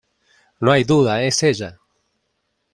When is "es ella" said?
1.21-1.79